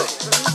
Go. 0.00 0.49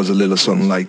Something 0.00 0.08
a 0.08 0.14
little 0.14 0.36
something 0.36 0.66
like 0.66 0.88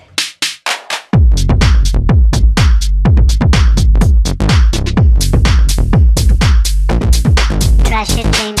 Trash 8.05 8.17
it, 8.17 8.60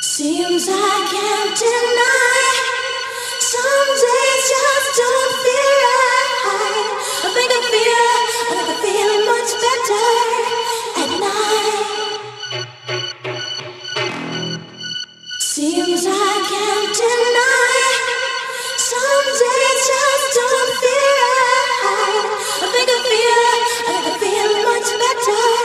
Seems 0.00 0.68
I 0.68 1.08
can't 1.10 1.58
deny. 1.58 2.52
Some 3.40 3.88
days 4.02 4.42
just 4.52 4.88
don't 4.96 5.34
feel 5.44 5.76
right. 5.84 6.88
I 7.24 7.28
think 7.34 7.50
I 7.52 7.60
feel, 7.72 8.08
I 8.48 8.54
think 8.56 8.70
I'm 8.70 8.78
feeling 8.84 9.24
much 9.26 9.50
better 9.64 10.06
at 11.02 11.10
night. 11.20 12.20
Seems 15.40 16.06
I 16.06 16.32
can't 16.50 16.94
deny. 16.96 17.84
Some 18.78 19.26
days 19.40 19.80
just 19.90 20.26
don't 20.38 20.72
feel 20.80 21.16
right. 21.84 22.26
I 22.62 22.66
think 22.72 22.88
I 22.88 22.98
feel, 23.10 23.42
I 23.48 23.90
think 23.90 24.06
I'm 24.06 24.20
feeling 24.20 24.62
much 24.64 24.90
better. 25.00 25.55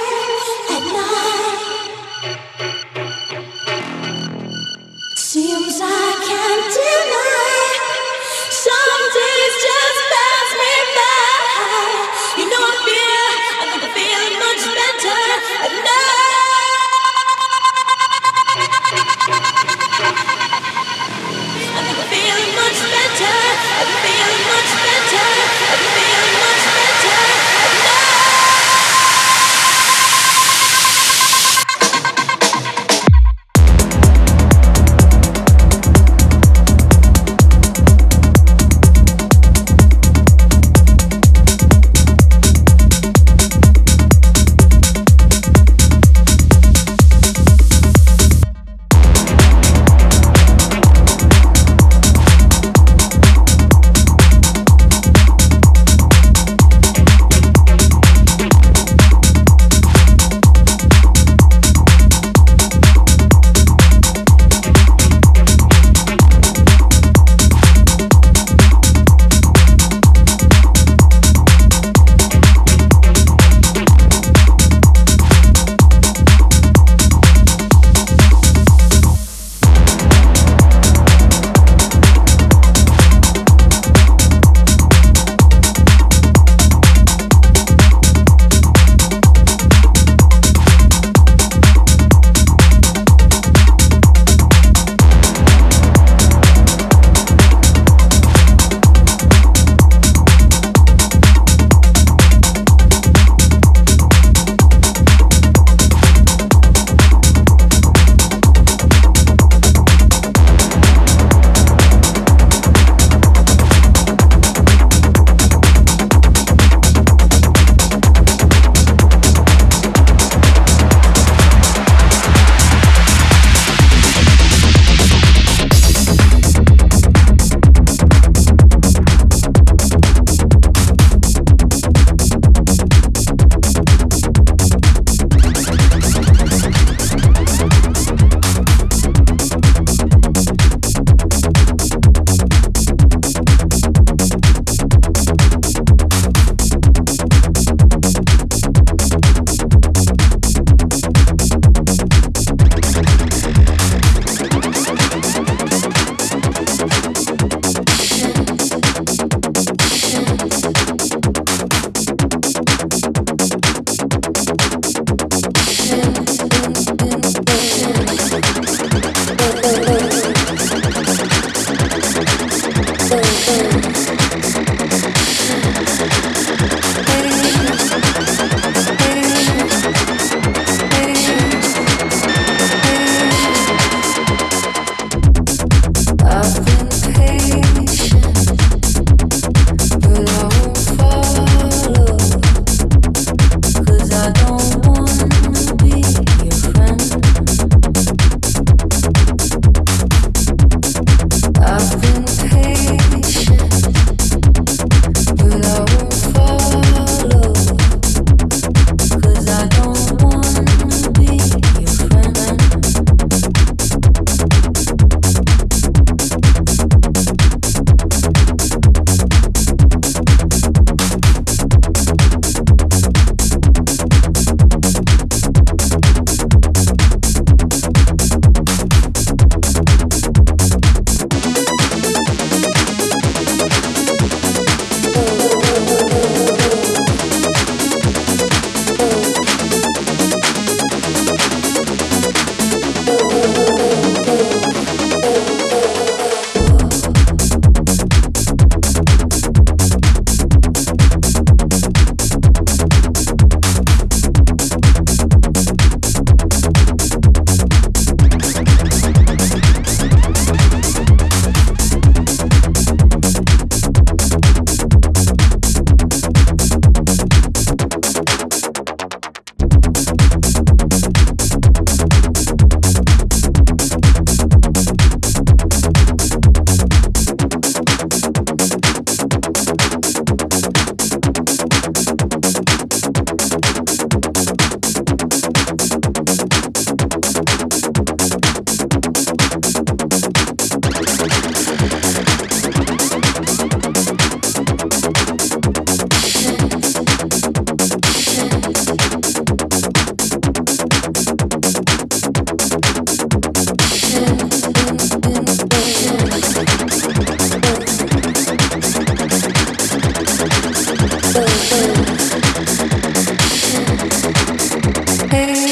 Cause 315.32 315.71